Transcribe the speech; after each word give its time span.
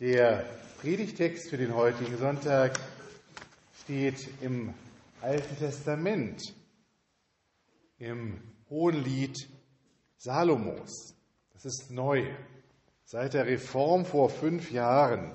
Der 0.00 0.44
Predigtext 0.80 1.50
für 1.50 1.56
den 1.56 1.74
heutigen 1.74 2.16
Sonntag 2.18 2.78
steht 3.82 4.28
im 4.40 4.72
Alten 5.20 5.56
Testament, 5.56 6.54
im 7.98 8.40
Hohenlied 8.70 9.48
Salomos. 10.16 11.16
Das 11.52 11.64
ist 11.64 11.90
neu. 11.90 12.32
Seit 13.06 13.34
der 13.34 13.46
Reform 13.46 14.04
vor 14.04 14.30
fünf 14.30 14.70
Jahren 14.70 15.32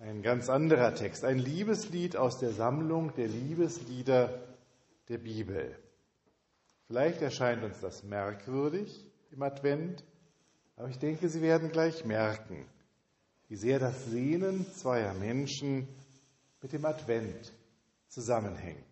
ein 0.00 0.22
ganz 0.22 0.48
anderer 0.48 0.96
Text, 0.96 1.24
ein 1.24 1.38
Liebeslied 1.38 2.16
aus 2.16 2.38
der 2.38 2.50
Sammlung 2.50 3.14
der 3.14 3.28
Liebeslieder 3.28 4.42
der 5.08 5.18
Bibel. 5.18 5.78
Vielleicht 6.88 7.22
erscheint 7.22 7.62
uns 7.62 7.78
das 7.78 8.02
merkwürdig 8.02 9.08
im 9.30 9.40
Advent, 9.40 10.02
aber 10.74 10.88
ich 10.88 10.98
denke, 10.98 11.28
Sie 11.28 11.42
werden 11.42 11.70
gleich 11.70 12.04
merken, 12.04 12.66
wie 13.52 13.56
sehr 13.56 13.78
das 13.78 14.06
Sehnen 14.06 14.64
zweier 14.72 15.12
Menschen 15.12 15.86
mit 16.62 16.72
dem 16.72 16.86
Advent 16.86 17.52
zusammenhängt. 18.08 18.82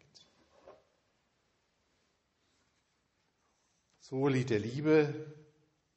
So 4.01 4.29
Lied 4.29 4.51
der 4.51 4.59
Liebe, 4.59 5.35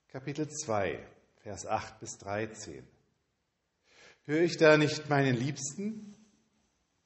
Kapitel 0.07 0.47
2, 0.47 0.97
Vers 1.41 1.67
8 1.67 1.99
bis 1.99 2.17
13. 2.19 2.87
Höre 4.23 4.43
ich 4.43 4.55
da 4.55 4.77
nicht 4.77 5.09
meinen 5.09 5.35
Liebsten? 5.35 6.15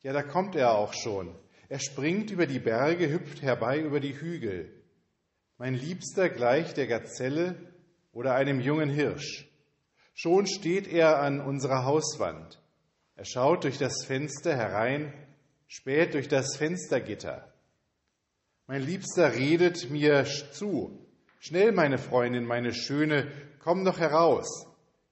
Ja, 0.03 0.13
da 0.13 0.21
kommt 0.21 0.55
er 0.55 0.75
auch 0.75 0.93
schon. 0.93 1.35
Er 1.69 1.79
springt 1.79 2.29
über 2.29 2.45
die 2.45 2.59
Berge, 2.59 3.09
hüpft 3.09 3.41
herbei 3.41 3.79
über 3.79 3.99
die 3.99 4.13
Hügel. 4.21 4.79
Mein 5.57 5.73
Liebster 5.73 6.29
gleicht 6.29 6.77
der 6.77 6.85
Gazelle 6.85 7.55
oder 8.11 8.35
einem 8.35 8.59
jungen 8.59 8.91
Hirsch. 8.91 9.47
Schon 10.19 10.47
steht 10.47 10.87
er 10.87 11.21
an 11.21 11.39
unserer 11.39 11.85
Hauswand. 11.85 12.59
Er 13.17 13.23
schaut 13.23 13.65
durch 13.65 13.77
das 13.77 14.03
Fenster 14.03 14.55
herein, 14.55 15.13
späht 15.67 16.15
durch 16.15 16.27
das 16.27 16.57
Fenstergitter. 16.57 17.53
Mein 18.65 18.81
Liebster 18.81 19.35
redet 19.35 19.91
mir 19.91 20.25
zu. 20.25 21.05
Schnell, 21.39 21.71
meine 21.71 21.99
Freundin, 21.99 22.45
meine 22.45 22.73
Schöne, 22.73 23.31
komm 23.59 23.85
doch 23.85 23.99
heraus. 23.99 24.65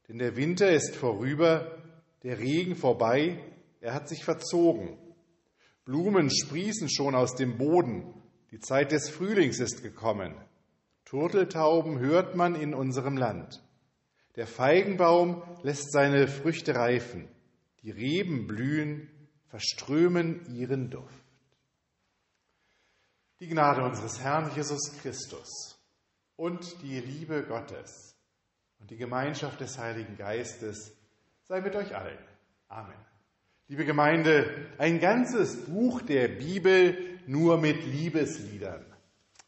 Denn 0.07 0.17
der 0.17 0.37
Winter 0.37 0.71
ist 0.71 0.95
vorüber, 0.95 1.77
der 2.23 2.39
Regen 2.39 2.75
vorbei, 2.75 3.37
er 3.81 3.93
hat 3.93 4.09
sich 4.09 4.23
verzogen. 4.23 4.97
Blumen 5.85 6.31
sprießen 6.31 6.89
schon 6.89 7.13
aus 7.13 7.35
dem 7.35 7.59
Boden, 7.59 8.11
die 8.49 8.59
Zeit 8.59 8.91
des 8.91 9.11
Frühlings 9.11 9.59
ist 9.59 9.83
gekommen. 9.83 10.33
Turteltauben 11.05 11.99
hört 11.99 12.35
man 12.35 12.55
in 12.55 12.73
unserem 12.73 13.17
Land. 13.17 13.61
Der 14.35 14.47
Feigenbaum 14.47 15.43
lässt 15.63 15.91
seine 15.91 16.27
Früchte 16.27 16.75
reifen, 16.75 17.27
die 17.83 17.91
Reben 17.91 18.47
blühen, 18.47 19.09
verströmen 19.47 20.45
ihren 20.53 20.89
Duft. 20.89 21.23
Die 23.39 23.47
Gnade 23.47 23.83
unseres 23.83 24.19
Herrn 24.19 24.51
Jesus 24.55 24.97
Christus 25.01 25.79
und 26.35 26.81
die 26.81 26.99
Liebe 26.99 27.43
Gottes 27.43 28.15
und 28.79 28.91
die 28.91 28.97
Gemeinschaft 28.97 29.61
des 29.61 29.77
Heiligen 29.77 30.17
Geistes 30.17 30.93
sei 31.43 31.61
mit 31.61 31.75
euch 31.75 31.95
allen. 31.95 32.17
Amen. 32.67 32.97
Liebe 33.67 33.85
Gemeinde, 33.85 34.67
ein 34.77 34.99
ganzes 34.99 35.65
Buch 35.65 36.01
der 36.01 36.27
Bibel 36.27 36.97
nur 37.25 37.57
mit 37.57 37.83
Liebesliedern. 37.85 38.85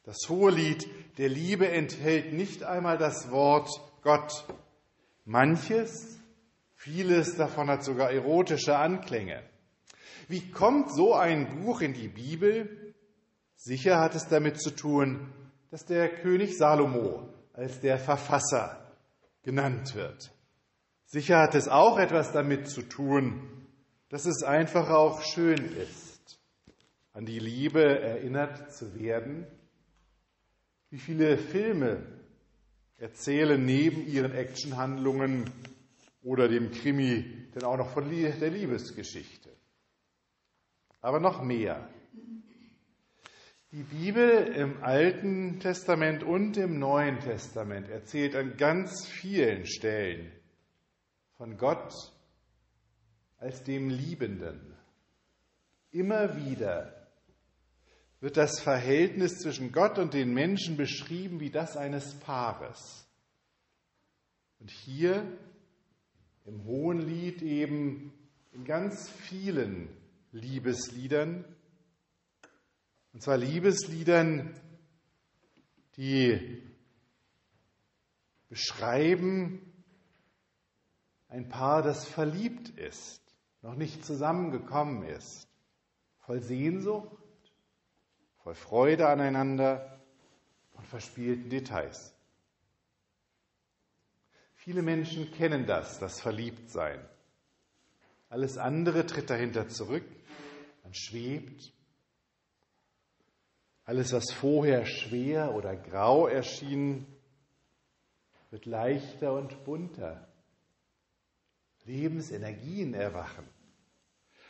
Das 0.03 0.17
Hohelied 0.29 0.87
der 1.17 1.29
Liebe 1.29 1.69
enthält 1.69 2.33
nicht 2.33 2.63
einmal 2.63 2.97
das 2.97 3.29
Wort 3.31 3.69
Gott 4.01 4.45
Manches, 5.29 6.21
vieles 6.73 7.35
davon 7.35 7.69
hat 7.69 7.83
sogar 7.83 8.11
erotische 8.11 8.77
Anklänge. 8.77 9.43
Wie 10.29 10.51
kommt 10.51 10.89
so 10.95 11.15
ein 11.15 11.63
Buch 11.63 11.81
in 11.81 11.93
die 11.93 12.07
Bibel? 12.07 12.95
Sicher 13.57 13.99
hat 13.99 14.15
es 14.15 14.29
damit 14.29 14.61
zu 14.61 14.71
tun, 14.71 15.33
dass 15.69 15.83
der 15.83 16.07
König 16.07 16.57
Salomo 16.57 17.27
als 17.51 17.81
der 17.81 17.99
Verfasser 17.99 18.95
genannt 19.43 19.95
wird. 19.95 20.31
Sicher 21.07 21.39
hat 21.39 21.55
es 21.55 21.67
auch 21.67 21.99
etwas 21.99 22.31
damit 22.31 22.69
zu 22.69 22.83
tun, 22.83 23.67
dass 24.07 24.25
es 24.25 24.43
einfach 24.43 24.89
auch 24.89 25.21
schön 25.23 25.75
ist, 25.75 26.39
an 27.11 27.25
die 27.25 27.39
Liebe 27.39 27.83
erinnert 27.83 28.73
zu 28.73 28.95
werden. 28.95 29.45
Wie 30.89 30.99
viele 30.99 31.37
Filme 31.37 32.16
erzählen 32.97 33.63
neben 33.63 34.07
ihren 34.07 34.33
Actionhandlungen 34.33 35.49
oder 36.23 36.47
dem 36.47 36.71
Krimi 36.71 37.47
denn 37.55 37.63
auch 37.63 37.77
noch 37.77 37.89
von 37.89 38.09
der 38.09 38.49
Liebesgeschichte. 38.49 39.49
Aber 41.01 41.19
noch 41.19 41.41
mehr. 41.41 41.87
Die 43.71 43.83
Bibel 43.83 44.29
im 44.55 44.81
Alten 44.83 45.59
Testament 45.59 46.23
und 46.23 46.57
im 46.57 46.79
Neuen 46.79 47.19
Testament 47.19 47.89
erzählt 47.89 48.35
an 48.35 48.57
ganz 48.57 49.05
vielen 49.05 49.65
Stellen 49.65 50.31
von 51.37 51.57
Gott 51.57 51.93
als 53.37 53.63
dem 53.63 53.89
Liebenden. 53.89 54.75
Immer 55.91 56.35
wieder 56.37 56.96
wird 58.19 58.37
das 58.37 58.59
Verhältnis 58.59 59.39
zwischen 59.39 59.71
Gott 59.71 59.99
und 59.99 60.13
den 60.13 60.33
Menschen 60.33 60.77
beschrieben 60.77 61.39
wie 61.39 61.51
das 61.51 61.77
eines 61.77 62.15
Paares. 62.15 63.07
Und 64.59 64.71
hier 64.71 65.37
im 66.45 66.63
Hohenlied 66.65 67.41
eben 67.41 68.11
in 68.53 68.65
ganz 68.65 69.09
vielen 69.09 69.89
Liebesliedern, 70.31 71.45
und 73.13 73.21
zwar 73.21 73.37
Liebesliedern, 73.37 74.53
die 75.95 76.63
beschreiben 78.49 79.61
ein 81.27 81.49
Paar, 81.49 81.81
das 81.81 82.07
verliebt 82.07 82.69
ist, 82.69 83.21
noch 83.61 83.75
nicht 83.75 84.05
zusammengekommen 84.05 85.03
ist, 85.03 85.47
voll 86.19 86.41
Sehnsucht, 86.41 87.26
voll 88.47 88.55
Freude 88.55 89.09
aneinander 89.09 89.99
und 90.75 90.87
verspielten 90.87 91.49
Details. 91.49 92.13
Viele 94.55 94.81
Menschen 94.81 95.29
kennen 95.33 95.65
das, 95.65 95.99
das 95.99 96.21
Verliebtsein. 96.21 97.05
Alles 98.29 98.57
andere 98.57 99.05
tritt 99.05 99.29
dahinter 99.29 99.67
zurück, 99.67 100.05
man 100.83 100.93
schwebt. 100.93 101.73
Alles, 103.83 104.13
was 104.13 104.31
vorher 104.31 104.85
schwer 104.85 105.53
oder 105.53 105.75
grau 105.75 106.27
erschien, 106.27 107.05
wird 108.49 108.65
leichter 108.65 109.33
und 109.33 109.65
bunter. 109.65 110.25
Lebensenergien 111.83 112.93
erwachen. 112.93 113.45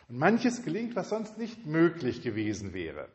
Und 0.08 0.20
manches 0.20 0.64
gelingt, 0.64 0.96
was 0.96 1.10
sonst 1.10 1.40
nicht 1.40 1.66
möglich 1.66 2.22
gewesen 2.22 2.74
wäre. 2.74 3.10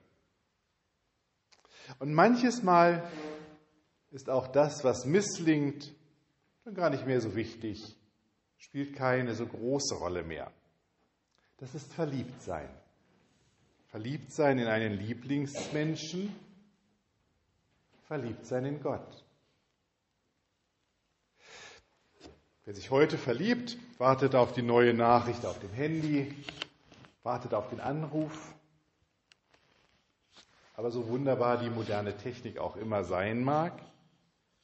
Und 1.99 2.15
manches 2.15 2.63
Mal 2.63 3.09
ist 4.11 4.31
auch 4.31 4.49
das, 4.49 4.85
was 4.85 5.05
misslingt, 5.05 5.93
dann 6.65 6.75
gar 6.75 6.91
nicht 6.91 7.07
mehr 7.07 7.21
so 7.21 7.35
wichtig, 7.35 7.97
spielt 8.59 8.95
keine 8.95 9.35
so 9.35 9.47
große 9.47 9.95
Rolle 9.95 10.23
mehr. 10.23 10.51
Das 11.59 11.75
ist 11.75 11.93
Verliebtsein. 11.93 12.69
Verliebtsein 13.89 14.59
in 14.59 14.69
einen 14.69 14.95
Lieblingsmenschen, 14.95 16.35
Verliebtsein 18.07 18.65
in 18.65 18.81
Gott. 18.81 19.25
Wer 22.65 22.75
sich 22.75 22.91
heute 22.91 23.19
verliebt, 23.19 23.77
wartet 23.99 24.35
auf 24.35 24.53
die 24.53 24.62
neue 24.62 24.95
Nachricht 24.95 25.45
auf 25.45 25.59
dem 25.59 25.73
Handy, 25.73 26.33
wartet 27.23 27.55
auf 27.55 27.69
den 27.71 27.81
Anruf, 27.81 28.55
aber 30.75 30.91
so 30.91 31.09
wunderbar 31.09 31.59
die 31.59 31.71
moderne 31.71 32.17
Technik 32.17 32.59
auch 32.59 32.77
immer 32.77 33.05
sein 33.05 33.45
mag, 33.45 33.81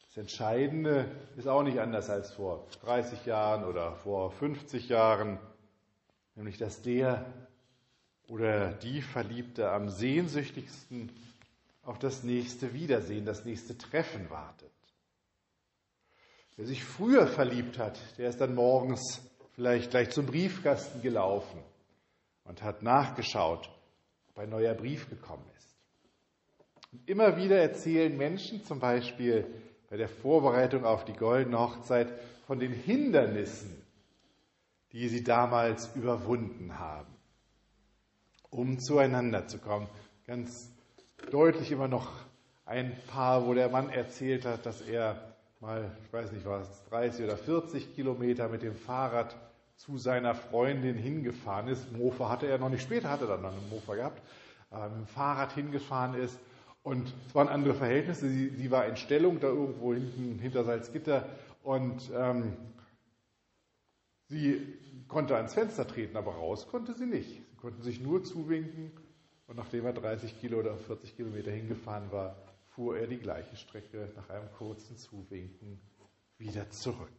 das 0.09 0.17
Entscheidende 0.17 1.07
ist 1.37 1.49
auch 1.49 1.63
nicht 1.63 1.81
anders 1.81 2.09
als 2.09 2.33
vor 2.33 2.67
30 2.83 3.27
Jahren 3.27 3.65
oder 3.65 3.95
vor 3.97 4.31
50 4.31 4.89
Jahren, 4.89 5.39
nämlich 6.35 6.57
dass 6.57 6.81
der 6.83 7.27
oder 8.27 8.73
die 8.73 9.03
Verliebte 9.03 9.71
am 9.71 9.89
sehnsüchtigsten 9.91 11.11
auf 11.83 11.99
das 11.99 12.23
nächste 12.23 12.75
Wiedersehen, 12.75 13.25
das 13.25 13.45
nächste 13.45 13.77
Treffen 13.77 14.31
wartet. 14.31 14.71
Wer 16.57 16.67
sich 16.67 16.85
früher 16.85 17.27
verliebt 17.27 17.79
hat, 17.79 17.99
der 18.19 18.29
ist 18.29 18.41
dann 18.41 18.55
morgens 18.55 19.23
vielleicht 19.55 19.91
gleich 19.91 20.11
zum 20.11 20.27
Briefkasten 20.27 21.03
gelaufen 21.03 21.63
und 22.45 22.63
hat 22.63 22.83
nachgeschaut, 22.83 23.71
ob 24.31 24.39
ein 24.39 24.51
neuer 24.51 24.75
Brief 24.75 25.09
gekommen 25.09 25.49
ist. 25.57 25.68
Und 26.93 27.09
immer 27.09 27.37
wieder 27.37 27.59
erzählen 27.59 28.17
Menschen 28.17 28.65
zum 28.65 28.81
Beispiel 28.81 29.47
bei 29.91 29.97
der 29.97 30.09
Vorbereitung 30.09 30.85
auf 30.85 31.05
die 31.05 31.13
goldene 31.13 31.59
Hochzeit 31.59 32.09
von 32.47 32.59
den 32.59 32.73
Hindernissen, 32.73 33.83
die 34.93 35.09
sie 35.09 35.23
damals 35.23 35.95
überwunden 35.95 36.79
haben, 36.79 37.15
um 38.51 38.79
zueinander 38.79 39.47
zu 39.47 39.59
kommen. 39.59 39.87
Ganz 40.27 40.73
deutlich 41.31 41.71
immer 41.73 41.89
noch 41.89 42.11
ein 42.65 42.97
Paar, 43.07 43.47
wo 43.47 43.55
der 43.55 43.69
Mann 43.69 43.91
erzählt 43.91 44.47
hat, 44.47 44.65
dass 44.65 44.81
er 44.81 45.35
mal, 45.61 45.91
ich 46.05 46.13
weiß 46.13 46.33
nicht 46.33 46.47
was, 46.47 46.85
30 46.87 47.25
oder 47.25 47.37
40 47.37 47.95
Kilometer 47.95 48.49
mit 48.49 48.63
dem 48.63 48.75
Fahrrad 48.75 49.37
zu 49.77 49.99
seiner 49.99 50.35
Freundin 50.35 50.97
hingefahren 50.97 51.69
ist. 51.69 51.93
Mofa 51.93 52.29
hatte 52.31 52.47
er 52.47 52.59
noch 52.59 52.69
nicht, 52.69 52.83
später 52.83 53.11
hatte 53.11 53.25
er 53.25 53.33
dann 53.33 53.43
noch 53.43 53.53
einen 53.53 53.69
Mofa 53.69 53.95
gehabt, 53.95 54.23
mit 54.71 54.99
dem 55.01 55.07
Fahrrad 55.07 55.53
hingefahren 55.53 56.15
ist. 56.15 56.39
Und 56.89 57.13
es 57.27 57.35
waren 57.35 57.49
andere 57.49 57.75
Verhältnisse. 57.75 58.31
Sie, 58.31 58.49
sie 58.49 58.71
war 58.71 58.87
in 58.87 58.97
Stellung 58.97 59.41
da 59.41 59.49
irgendwo 59.49 59.93
hinten 59.93 60.39
hinter 60.39 60.65
Salzgitter 60.65 61.29
und 61.63 62.11
ähm, 62.15 62.57
sie 64.29 64.75
konnte 65.07 65.37
ans 65.37 65.53
Fenster 65.53 65.87
treten, 65.87 66.17
aber 66.17 66.33
raus 66.33 66.67
konnte 66.67 66.95
sie 66.95 67.05
nicht. 67.05 67.29
Sie 67.29 67.57
konnten 67.57 67.83
sich 67.83 68.01
nur 68.01 68.25
zuwinken 68.25 68.91
und 69.49 69.57
nachdem 69.57 69.85
er 69.85 69.93
30 69.93 70.41
Kilo 70.41 70.61
oder 70.61 70.79
40 70.79 71.15
Kilometer 71.15 71.51
hingefahren 71.51 72.11
war, 72.11 72.37
fuhr 72.71 72.97
er 72.97 73.07
die 73.07 73.19
gleiche 73.19 73.57
Strecke 73.57 74.11
nach 74.17 74.31
einem 74.31 74.51
kurzen 74.53 74.97
Zuwinken 74.97 75.79
wieder 76.39 76.71
zurück. 76.71 77.13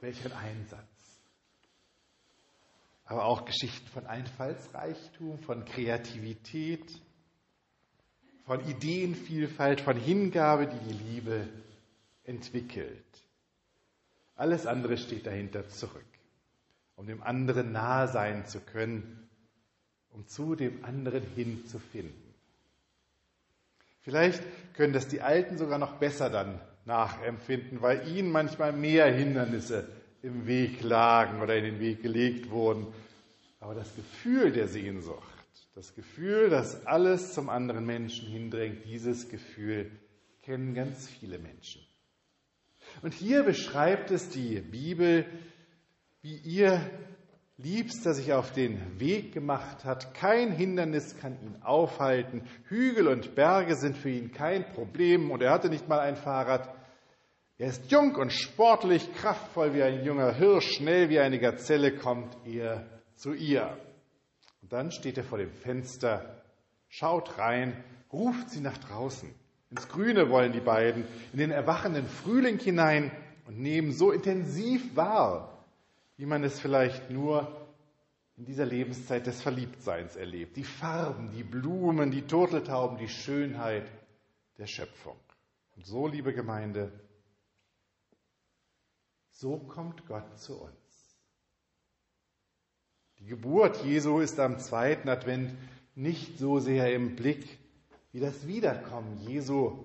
Welch 0.00 0.24
ein 0.26 0.32
Einsatz 0.32 0.94
aber 3.06 3.26
auch 3.26 3.44
Geschichten 3.44 3.86
von 3.88 4.06
Einfallsreichtum, 4.06 5.38
von 5.40 5.66
Kreativität, 5.66 7.02
von 8.46 8.66
Ideenvielfalt, 8.68 9.80
von 9.80 9.96
Hingabe, 9.96 10.66
die 10.66 10.92
die 10.92 11.12
Liebe 11.14 11.48
entwickelt. 12.24 13.04
Alles 14.36 14.66
andere 14.66 14.98
steht 14.98 15.26
dahinter 15.26 15.68
zurück, 15.68 16.04
um 16.96 17.06
dem 17.06 17.22
anderen 17.22 17.72
nahe 17.72 18.08
sein 18.08 18.46
zu 18.46 18.60
können, 18.60 19.28
um 20.10 20.26
zu 20.26 20.54
dem 20.54 20.84
anderen 20.84 21.22
hinzufinden. 21.34 22.34
Vielleicht 24.02 24.42
können 24.74 24.92
das 24.92 25.08
die 25.08 25.22
Alten 25.22 25.56
sogar 25.56 25.78
noch 25.78 25.94
besser 25.94 26.28
dann 26.28 26.60
nachempfinden, 26.84 27.80
weil 27.80 28.06
ihnen 28.08 28.30
manchmal 28.30 28.72
mehr 28.72 29.06
Hindernisse 29.06 29.88
im 30.22 30.46
Weg 30.46 30.82
lagen 30.82 31.40
oder 31.40 31.56
in 31.56 31.64
den 31.64 31.80
Weg 31.80 32.02
gelegt 32.02 32.50
wurden. 32.50 32.86
Aber 33.60 33.74
das 33.74 33.94
Gefühl 33.96 34.52
der 34.52 34.68
Sehnsucht, 34.68 35.33
das 35.74 35.94
Gefühl, 35.94 36.50
dass 36.50 36.86
alles 36.86 37.34
zum 37.34 37.48
anderen 37.48 37.84
Menschen 37.84 38.28
hindrängt, 38.28 38.84
dieses 38.84 39.28
Gefühl 39.28 39.90
kennen 40.42 40.74
ganz 40.74 41.08
viele 41.08 41.38
Menschen. 41.38 41.82
Und 43.02 43.12
hier 43.12 43.42
beschreibt 43.42 44.10
es 44.12 44.28
die 44.28 44.60
Bibel, 44.60 45.26
wie 46.22 46.36
ihr 46.36 46.80
Liebster 47.56 48.14
sich 48.14 48.32
auf 48.32 48.52
den 48.52 49.00
Weg 49.00 49.32
gemacht 49.32 49.84
hat. 49.84 50.14
Kein 50.14 50.52
Hindernis 50.52 51.16
kann 51.18 51.40
ihn 51.40 51.62
aufhalten. 51.62 52.42
Hügel 52.68 53.08
und 53.08 53.34
Berge 53.34 53.74
sind 53.74 53.96
für 53.96 54.10
ihn 54.10 54.32
kein 54.32 54.64
Problem. 54.72 55.30
Und 55.30 55.42
er 55.42 55.52
hatte 55.52 55.70
nicht 55.70 55.88
mal 55.88 56.00
ein 56.00 56.16
Fahrrad. 56.16 56.72
Er 57.58 57.68
ist 57.68 57.90
jung 57.90 58.14
und 58.16 58.32
sportlich, 58.32 59.12
kraftvoll 59.14 59.74
wie 59.74 59.82
ein 59.82 60.04
junger 60.04 60.34
Hirsch, 60.34 60.76
schnell 60.76 61.08
wie 61.08 61.20
eine 61.20 61.38
Gazelle 61.38 61.96
kommt 61.96 62.36
er 62.44 62.86
zu 63.16 63.32
ihr. 63.32 63.76
Dann 64.74 64.90
steht 64.90 65.16
er 65.18 65.22
vor 65.22 65.38
dem 65.38 65.52
Fenster, 65.52 66.42
schaut 66.88 67.38
rein, 67.38 67.84
ruft 68.12 68.50
sie 68.50 68.60
nach 68.60 68.76
draußen. 68.76 69.32
Ins 69.70 69.88
Grüne 69.88 70.30
wollen 70.30 70.50
die 70.50 70.58
beiden, 70.58 71.04
in 71.32 71.38
den 71.38 71.52
erwachenden 71.52 72.08
Frühling 72.08 72.58
hinein 72.58 73.12
und 73.46 73.60
nehmen 73.60 73.92
so 73.92 74.10
intensiv 74.10 74.96
wahr, 74.96 75.64
wie 76.16 76.26
man 76.26 76.42
es 76.42 76.58
vielleicht 76.58 77.08
nur 77.08 77.56
in 78.36 78.46
dieser 78.46 78.66
Lebenszeit 78.66 79.28
des 79.28 79.40
Verliebtseins 79.40 80.16
erlebt. 80.16 80.56
Die 80.56 80.64
Farben, 80.64 81.30
die 81.30 81.44
Blumen, 81.44 82.10
die 82.10 82.26
Turteltauben, 82.26 82.98
die 82.98 83.08
Schönheit 83.08 83.88
der 84.58 84.66
Schöpfung. 84.66 85.20
Und 85.76 85.86
so, 85.86 86.08
liebe 86.08 86.34
Gemeinde, 86.34 86.90
so 89.30 89.56
kommt 89.56 90.04
Gott 90.08 90.36
zu 90.36 90.60
uns. 90.60 90.83
Die 93.24 93.30
Geburt 93.30 93.82
Jesu 93.82 94.20
ist 94.20 94.38
am 94.38 94.58
zweiten 94.58 95.08
Advent 95.08 95.50
nicht 95.94 96.38
so 96.38 96.58
sehr 96.58 96.94
im 96.94 97.16
Blick 97.16 97.58
wie 98.12 98.20
das 98.20 98.46
Wiederkommen 98.46 99.18
Jesu 99.26 99.82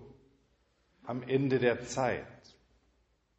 am 1.04 1.24
Ende 1.24 1.58
der 1.58 1.86
Zeit. 1.86 2.26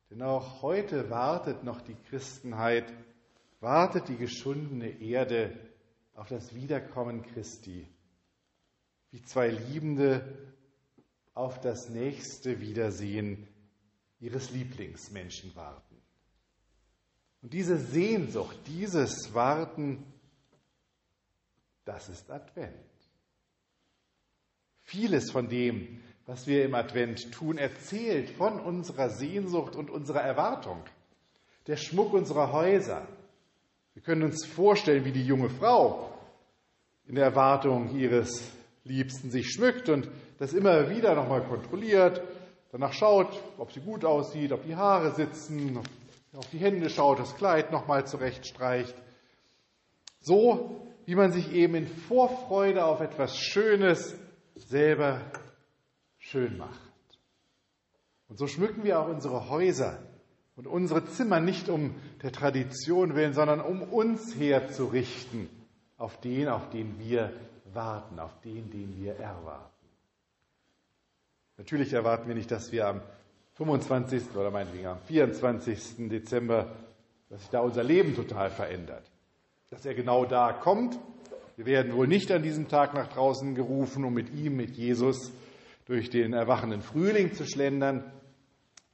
Denn 0.09 0.23
auch 0.23 0.63
heute 0.63 1.11
wartet 1.11 1.65
noch 1.65 1.83
die 1.83 1.97
Christenheit, 2.09 2.91
wartet 3.61 4.09
die 4.09 4.17
geschundene 4.17 4.89
Erde 5.03 5.53
auf 6.15 6.29
das 6.29 6.55
Wiederkommen 6.55 7.23
Christi, 7.23 7.87
wie 9.11 9.21
zwei 9.21 9.49
Liebende 9.49 10.25
auf 11.35 11.61
das 11.61 11.91
nächste 11.91 12.61
Wiedersehen 12.61 13.47
ihres 14.19 14.51
Lieblingsmenschen 14.51 15.55
warten. 15.55 15.90
Und 17.43 17.53
diese 17.53 17.79
Sehnsucht, 17.79 18.57
dieses 18.67 19.33
Warten, 19.35 20.05
das 21.85 22.09
ist 22.09 22.31
Advent. 22.31 22.75
Vieles 24.83 25.31
von 25.31 25.49
dem, 25.49 26.01
was 26.27 26.47
wir 26.47 26.65
im 26.65 26.75
Advent 26.75 27.33
tun, 27.33 27.59
erzählt 27.59 28.31
von 28.31 28.61
unserer 28.61 29.09
Sehnsucht 29.09 29.75
und 29.75 29.91
unserer 29.91 30.21
Erwartung. 30.21 30.83
Der 31.67 31.77
Schmuck 31.77 32.13
unserer 32.13 32.53
Häuser. 32.53 33.07
Wir 33.95 34.03
können 34.03 34.23
uns 34.23 34.45
vorstellen, 34.45 35.05
wie 35.05 35.13
die 35.13 35.25
junge 35.25 35.51
Frau 35.51 36.13
in 37.07 37.15
der 37.15 37.25
Erwartung 37.25 37.97
ihres 37.97 38.51
Liebsten 38.85 39.31
sich 39.31 39.51
schmückt 39.51 39.89
und 39.89 40.09
das 40.39 40.53
immer 40.53 40.91
wieder 40.91 41.15
nochmal 41.15 41.43
kontrolliert, 41.43 42.23
danach 42.73 42.93
schaut, 42.93 43.39
ob 43.59 43.73
sie 43.73 43.81
gut 43.81 44.05
aussieht, 44.05 44.53
ob 44.53 44.65
die 44.65 44.77
Haare 44.77 45.13
sitzen, 45.13 45.81
auf 46.33 46.49
die 46.51 46.59
Hände 46.59 46.91
schaut, 46.91 47.19
das 47.19 47.37
Kleid 47.37 47.73
nochmal 47.73 48.07
zurechtstreicht. 48.07 48.95
So 50.21 50.87
wie 51.07 51.15
man 51.15 51.33
sich 51.33 51.53
eben 51.53 51.75
in 51.75 51.87
Vorfreude 51.87 52.85
auf 52.85 53.01
etwas 53.01 53.37
Schönes 53.37 54.17
selber 54.55 55.21
schön 56.19 56.57
macht. 56.57 56.91
Und 58.29 58.39
so 58.39 58.47
schmücken 58.47 58.85
wir 58.85 59.01
auch 59.01 59.09
unsere 59.09 59.49
Häuser 59.49 59.99
und 60.55 60.67
unsere 60.67 61.05
Zimmer 61.07 61.41
nicht 61.41 61.69
um 61.69 61.97
der 62.23 62.31
Tradition 62.31 63.17
willen, 63.17 63.33
sondern 63.33 63.61
um 63.61 63.83
uns 63.83 64.37
herzurichten 64.37 65.49
auf 65.97 66.21
den, 66.21 66.49
auf 66.49 66.71
den 66.71 66.99
wir 66.99 67.33
warten, 67.73 68.21
auf 68.21 68.41
den, 68.43 68.71
den 68.71 68.97
wir 68.97 69.17
erwarten. 69.17 69.89
Natürlich 71.57 71.93
erwarten 71.93 72.29
wir 72.29 72.35
nicht, 72.35 72.51
dass 72.51 72.73
wir 72.73 72.87
am 72.87 73.03
25. 73.61 74.35
oder 74.37 74.51
meinetwegen 74.51 74.87
am 74.87 75.01
24. 75.01 76.09
Dezember, 76.09 76.75
dass 77.29 77.43
sich 77.43 77.51
da 77.51 77.61
unser 77.61 77.85
Leben 77.85 78.17
total 78.17 78.49
verändert. 78.49 79.05
Dass 79.69 79.85
er 79.85 79.93
genau 79.93 80.25
da 80.25 80.55
kommt. 80.55 80.99
Wir 81.59 81.67
werden 81.67 81.95
wohl 81.95 82.07
nicht 82.07 82.33
an 82.33 82.43
diesem 82.43 82.69
Tag 82.69 82.95
nach 82.95 83.09
draußen 83.09 83.55
gerufen, 83.55 84.07
um 84.07 84.15
mit 84.15 84.31
ihm, 84.31 84.57
mit 84.57 84.79
Jesus, 84.79 85.31
durch 85.85 86.09
den 86.09 86.33
erwachenden 86.33 86.81
Frühling 86.81 87.35
zu 87.35 87.45
schlendern, 87.45 88.11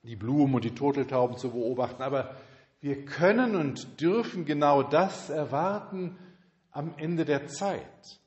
die 0.03 0.17
Blumen 0.17 0.57
und 0.57 0.65
die 0.65 0.75
Turteltauben 0.75 1.37
zu 1.37 1.53
beobachten. 1.53 2.03
Aber 2.03 2.35
wir 2.81 3.05
können 3.05 3.55
und 3.55 4.01
dürfen 4.01 4.47
genau 4.47 4.83
das 4.83 5.31
erwarten 5.31 6.19
am 6.73 6.93
Ende 6.97 7.25
der 7.25 7.47
Zeit 7.47 8.21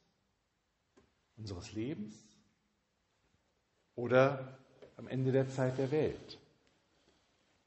unseres 1.36 1.74
Lebens 1.74 2.16
oder 3.96 4.59
am 5.00 5.08
Ende 5.08 5.32
der 5.32 5.48
Zeit 5.48 5.78
der 5.78 5.92
Welt. 5.92 6.38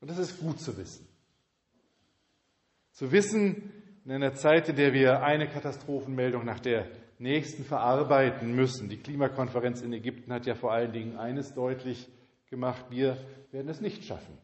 Und 0.01 0.11
das 0.11 0.19
ist 0.19 0.39
gut 0.39 0.61
zu 0.61 0.77
wissen. 0.77 1.09
Zu 2.91 3.11
wissen, 3.11 3.73
in 4.05 4.13
einer 4.13 4.35
Zeit, 4.35 4.69
in 4.69 4.77
der 4.77 4.93
wir 4.93 5.23
eine 5.23 5.49
Katastrophenmeldung 5.49 6.45
nach 6.45 6.61
der 6.61 6.91
nächsten 7.19 7.65
verarbeiten 7.65 8.55
müssen. 8.55 8.91
Die 8.91 8.99
Klimakonferenz 8.99 9.81
in 9.81 9.93
Ägypten 9.95 10.31
hat 10.33 10.45
ja 10.45 10.55
vor 10.55 10.73
allen 10.73 10.93
Dingen 10.93 11.17
eines 11.17 11.55
deutlich 11.55 12.07
gemacht, 12.51 12.85
wir 12.91 13.17
werden 13.51 13.69
es 13.69 13.81
nicht 13.81 14.05
schaffen. 14.05 14.37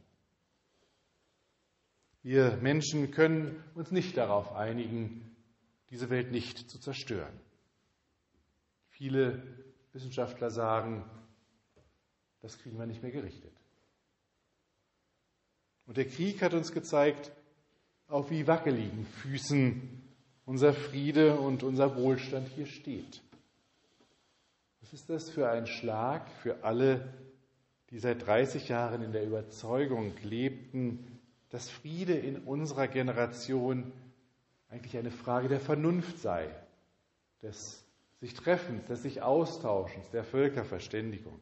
Wir 2.23 2.57
Menschen 2.63 3.11
können 3.11 3.63
uns 3.75 3.91
nicht 3.91 4.17
darauf 4.17 4.53
einigen, 4.53 5.37
diese 5.91 6.09
Welt 6.09 6.31
nicht 6.31 6.71
zu 6.71 6.79
zerstören. 6.81 7.39
Viele 8.89 9.43
Wissenschaftler 9.93 10.51
sagen, 10.51 11.05
das 12.41 12.59
kriegen 12.59 12.79
wir 12.79 12.87
nicht 12.87 13.03
mehr 13.03 13.13
gerichtet. 13.13 13.53
Und 15.87 15.97
der 15.97 16.07
Krieg 16.07 16.43
hat 16.43 16.55
uns 16.55 16.73
gezeigt, 16.73 17.33
auf 18.09 18.31
wie 18.31 18.47
wackeligen 18.47 19.07
Füßen 19.07 20.03
unser 20.45 20.73
Friede 20.73 21.39
und 21.39 21.63
unser 21.63 21.97
Wohlstand 21.97 22.49
hier 22.49 22.67
steht. 22.67 23.23
Was 24.81 24.93
ist 24.93 25.11
das 25.11 25.29
für 25.29 25.51
ein 25.51 25.67
Schlag 25.67 26.31
für 26.43 26.65
alle, 26.65 27.13
die 27.91 27.99
seit 27.99 28.27
30 28.27 28.69
Jahren 28.69 29.03
in 29.03 29.13
der 29.13 29.27
Überzeugung 29.27 30.15
lebten, 30.23 31.21
dass 31.51 31.69
Friede 31.69 32.15
in 32.15 32.39
unserer 32.39 32.89
Generation 32.89 33.93
eigentlich 34.71 34.97
eine 34.97 35.11
Frage 35.11 35.49
der 35.49 35.61
Vernunft 35.61 36.19
sei, 36.19 36.49
des 37.43 37.85
sich 38.21 38.35
Treffens, 38.35 38.87
des 38.87 39.03
sich 39.03 39.23
Austauschens, 39.23 40.11
der 40.11 40.25
Völkerverständigung. 40.25 41.41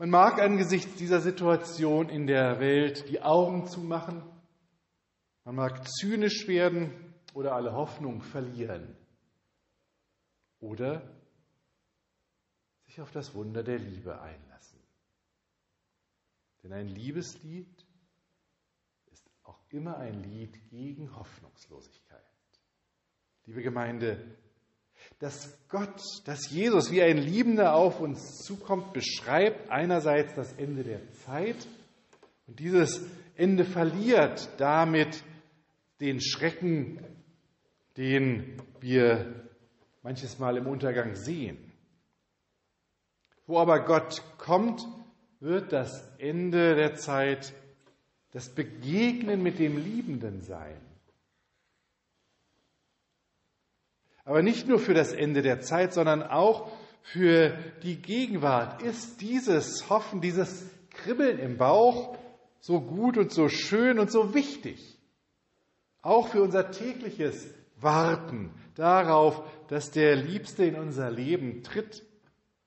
Man 0.00 0.08
mag 0.08 0.40
angesichts 0.40 0.94
dieser 0.94 1.20
Situation 1.20 2.08
in 2.08 2.26
der 2.26 2.58
Welt 2.58 3.06
die 3.10 3.20
Augen 3.20 3.66
zumachen, 3.66 4.22
man 5.44 5.56
mag 5.56 5.86
zynisch 5.86 6.48
werden 6.48 6.90
oder 7.34 7.54
alle 7.54 7.74
Hoffnung 7.74 8.22
verlieren 8.22 8.96
oder 10.58 11.02
sich 12.86 13.02
auf 13.02 13.10
das 13.10 13.34
Wunder 13.34 13.62
der 13.62 13.78
Liebe 13.78 14.18
einlassen. 14.22 14.80
Denn 16.62 16.72
ein 16.72 16.88
Liebeslied 16.88 17.86
ist 19.12 19.30
auch 19.42 19.60
immer 19.68 19.98
ein 19.98 20.22
Lied 20.22 20.66
gegen 20.70 21.14
Hoffnungslosigkeit. 21.14 22.24
Liebe 23.44 23.60
Gemeinde, 23.60 24.38
dass 25.18 25.58
Gott, 25.68 26.00
dass 26.24 26.50
Jesus 26.50 26.90
wie 26.90 27.02
ein 27.02 27.18
Liebender 27.18 27.74
auf 27.74 28.00
uns 28.00 28.38
zukommt, 28.38 28.92
beschreibt 28.92 29.70
einerseits 29.70 30.34
das 30.34 30.52
Ende 30.54 30.82
der 30.82 31.10
Zeit 31.12 31.68
und 32.46 32.58
dieses 32.58 33.02
Ende 33.36 33.64
verliert 33.64 34.48
damit 34.58 35.22
den 36.00 36.20
Schrecken, 36.20 37.04
den 37.96 38.56
wir 38.80 39.46
manches 40.02 40.38
Mal 40.38 40.56
im 40.56 40.66
Untergang 40.66 41.14
sehen. 41.14 41.58
Wo 43.46 43.58
aber 43.58 43.84
Gott 43.84 44.22
kommt, 44.38 44.86
wird 45.40 45.72
das 45.72 46.08
Ende 46.18 46.76
der 46.76 46.94
Zeit 46.94 47.52
das 48.30 48.48
Begegnen 48.54 49.42
mit 49.42 49.58
dem 49.58 49.76
Liebenden 49.76 50.40
sein. 50.40 50.80
Aber 54.24 54.42
nicht 54.42 54.68
nur 54.68 54.78
für 54.78 54.94
das 54.94 55.12
Ende 55.12 55.42
der 55.42 55.60
Zeit, 55.60 55.92
sondern 55.92 56.22
auch 56.22 56.70
für 57.02 57.56
die 57.82 57.96
Gegenwart 57.96 58.82
ist 58.82 59.20
dieses 59.20 59.88
Hoffen, 59.88 60.20
dieses 60.20 60.68
Kribbeln 60.90 61.38
im 61.38 61.56
Bauch 61.56 62.16
so 62.60 62.80
gut 62.80 63.16
und 63.16 63.32
so 63.32 63.48
schön 63.48 63.98
und 63.98 64.10
so 64.12 64.34
wichtig. 64.34 64.98
Auch 66.02 66.28
für 66.28 66.42
unser 66.42 66.70
tägliches 66.70 67.48
Warten 67.80 68.50
darauf, 68.74 69.42
dass 69.68 69.90
der 69.90 70.16
Liebste 70.16 70.64
in 70.64 70.76
unser 70.76 71.10
Leben 71.10 71.62
tritt. 71.62 72.02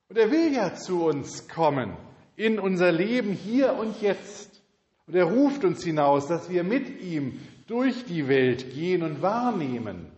Und 0.08 0.18
er 0.18 0.30
will 0.30 0.52
ja 0.54 0.74
zu 0.74 1.04
uns 1.04 1.48
kommen, 1.48 1.96
in 2.36 2.58
unser 2.58 2.92
Leben 2.92 3.32
hier 3.32 3.74
und 3.74 4.00
jetzt. 4.02 4.62
Und 5.06 5.14
er 5.14 5.24
ruft 5.24 5.64
uns 5.64 5.84
hinaus, 5.84 6.26
dass 6.26 6.48
wir 6.50 6.64
mit 6.64 7.00
ihm 7.00 7.40
durch 7.66 8.04
die 8.04 8.28
Welt 8.28 8.74
gehen 8.74 9.02
und 9.02 9.22
wahrnehmen, 9.22 10.10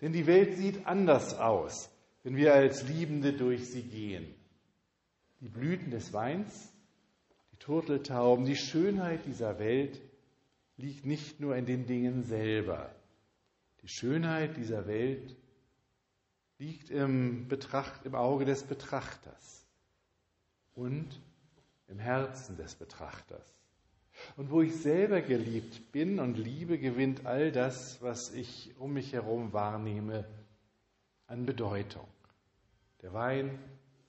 denn 0.00 0.12
die 0.12 0.26
Welt 0.26 0.56
sieht 0.56 0.86
anders 0.86 1.34
aus, 1.38 1.90
wenn 2.22 2.36
wir 2.36 2.54
als 2.54 2.82
Liebende 2.88 3.32
durch 3.32 3.70
sie 3.70 3.82
gehen. 3.82 4.34
Die 5.40 5.48
Blüten 5.48 5.90
des 5.90 6.12
Weins, 6.12 6.72
die 7.52 7.56
Turteltauben, 7.56 8.44
die 8.44 8.56
Schönheit 8.56 9.24
dieser 9.26 9.58
Welt 9.58 10.00
liegt 10.76 11.04
nicht 11.06 11.40
nur 11.40 11.56
in 11.56 11.66
den 11.66 11.86
Dingen 11.86 12.24
selber. 12.24 12.94
Die 13.82 13.88
Schönheit 13.88 14.56
dieser 14.56 14.86
Welt 14.86 15.36
liegt 16.58 16.90
im, 16.90 17.48
Betracht, 17.48 18.04
im 18.04 18.14
Auge 18.14 18.44
des 18.44 18.64
Betrachters 18.64 19.66
und 20.74 21.08
im 21.88 21.98
Herzen 21.98 22.56
des 22.56 22.74
Betrachters. 22.74 23.59
Und 24.36 24.50
wo 24.50 24.62
ich 24.62 24.76
selber 24.76 25.20
geliebt 25.20 25.92
bin 25.92 26.18
und 26.18 26.36
liebe, 26.36 26.78
gewinnt 26.78 27.26
all 27.26 27.52
das, 27.52 28.00
was 28.02 28.32
ich 28.32 28.74
um 28.78 28.92
mich 28.92 29.12
herum 29.12 29.52
wahrnehme, 29.52 30.24
an 31.26 31.46
Bedeutung. 31.46 32.06
Der 33.02 33.12
Wein, 33.12 33.58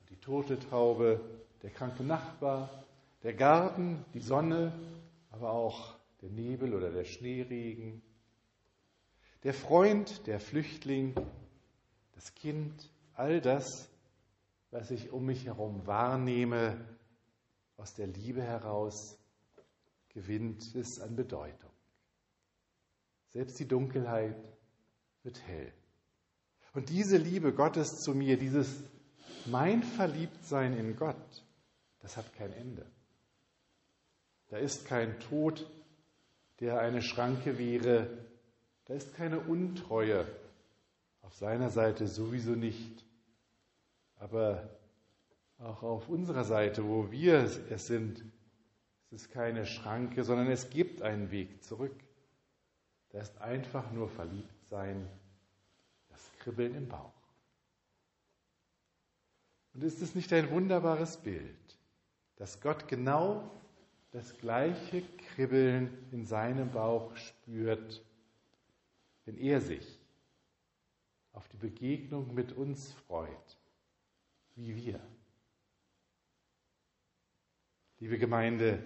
die 0.10 0.18
tote 0.18 0.60
Taube, 0.60 1.22
der 1.62 1.70
kranke 1.70 2.04
Nachbar, 2.04 2.70
der 3.24 3.34
Garten, 3.34 4.04
die 4.14 4.20
Sonne, 4.20 4.74
aber 5.30 5.52
auch 5.52 5.96
der 6.22 6.30
Nebel 6.30 6.74
oder 6.74 6.92
der 6.92 7.06
Schneeregen, 7.06 8.02
der 9.44 9.54
Freund, 9.54 10.28
der 10.28 10.40
Flüchtling, 10.40 11.16
das 12.14 12.34
Kind, 12.36 12.90
all 13.16 13.42
das, 13.42 13.90
was 14.72 14.92
ich 14.92 15.12
um 15.12 15.26
mich 15.26 15.46
herum 15.46 15.86
wahrnehme, 15.86 16.78
aus 17.78 17.94
der 17.94 18.08
Liebe 18.08 18.42
heraus, 18.42 19.18
gewinnt 20.14 20.76
es 20.76 21.00
an 21.00 21.16
Bedeutung. 21.16 21.72
Selbst 23.30 23.60
die 23.60 23.68
Dunkelheit 23.68 24.36
wird 25.24 25.42
hell. 25.48 25.72
Und 26.74 26.90
diese 26.90 27.18
Liebe 27.18 27.54
Gottes 27.54 28.00
zu 28.02 28.14
mir, 28.14 28.38
dieses 28.38 28.84
mein 29.46 29.84
Verliebtsein 29.84 30.78
in 30.78 30.96
Gott, 30.96 31.46
das 32.00 32.18
hat 32.18 32.34
kein 32.34 32.52
Ende. 32.54 32.86
Da 34.50 34.58
ist 34.58 34.86
kein 34.86 35.20
Tod, 35.20 35.70
der 36.60 36.80
eine 36.80 37.02
Schranke 37.02 37.58
wäre. 37.58 38.10
Da 38.86 38.94
ist 38.94 39.16
keine 39.16 39.40
Untreue. 39.40 40.26
Auf 41.22 41.36
seiner 41.36 41.70
Seite 41.70 42.08
sowieso 42.08 42.52
nicht. 42.52 43.06
Aber 44.20 44.70
auch 45.58 45.84
auf 45.84 46.10
unserer 46.10 46.44
Seite, 46.44 46.86
wo 46.86 47.12
wir 47.12 47.50
es 47.70 47.88
sind, 47.88 48.24
es 49.12 49.24
ist 49.24 49.32
keine 49.32 49.66
Schranke, 49.66 50.24
sondern 50.24 50.48
es 50.48 50.70
gibt 50.70 51.02
einen 51.02 51.32
Weg 51.32 51.62
zurück. 51.64 51.96
Da 53.10 53.20
ist 53.20 53.38
einfach 53.42 53.92
nur 53.92 54.08
verliebt 54.08 54.66
sein, 54.68 55.06
das 56.08 56.32
Kribbeln 56.40 56.76
im 56.76 56.88
Bauch. 56.88 57.12
Und 59.74 59.84
ist 59.84 60.02
es 60.02 60.16
nicht 60.16 60.32
ein 60.32 60.50
wunderbares 60.50 61.18
Bild, 61.18 61.78
dass 62.38 62.62
Gott 62.62 62.88
genau 62.88 63.52
das 64.12 64.38
gleiche 64.38 65.04
Kribbeln 65.34 66.08
in 66.12 66.26
seinem 66.26 66.72
Bauch 66.72 67.14
spürt, 67.18 68.02
wenn 69.26 69.38
er 69.38 69.60
sich 69.60 70.00
auf 71.34 71.50
die 71.50 71.58
Begegnung 71.58 72.34
mit 72.34 72.54
uns 72.54 72.94
freut, 72.94 73.58
wie 74.56 74.76
wir. 74.76 75.02
Liebe 78.00 78.18
Gemeinde, 78.18 78.82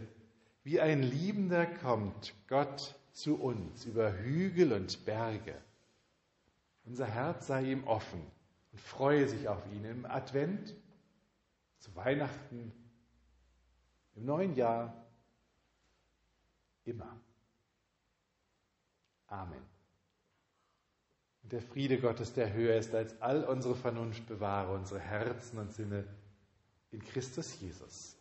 wie 0.66 0.82
ein 0.82 1.04
Liebender 1.04 1.68
kommt 1.68 2.34
Gott 2.48 2.96
zu 3.14 3.40
uns 3.40 3.86
über 3.86 4.18
Hügel 4.18 4.74
und 4.74 5.06
Berge. 5.06 5.56
Unser 6.86 7.06
Herz 7.06 7.48
sei 7.48 7.72
ihm 7.72 7.86
offen 7.86 8.20
und 8.72 8.82
freue 8.82 9.28
sich 9.28 9.48
auf 9.48 9.64
ihn 9.72 9.86
im 9.86 10.06
Advent, 10.06 10.76
zu 11.78 11.96
Weihnachten, 11.96 12.72
im 14.16 14.26
neuen 14.26 14.56
Jahr, 14.56 15.06
immer. 16.84 17.16
Amen. 19.28 19.62
Und 21.44 21.52
der 21.52 21.62
Friede 21.62 22.00
Gottes, 22.00 22.34
der 22.34 22.54
höher 22.54 22.76
ist 22.76 22.96
als 22.96 23.22
all 23.22 23.44
unsere 23.44 23.76
Vernunft, 23.76 24.26
bewahre 24.26 24.74
unsere 24.74 25.00
Herzen 25.00 25.60
und 25.60 25.74
Sinne 25.74 26.08
in 26.90 27.04
Christus 27.04 27.60
Jesus. 27.60 28.15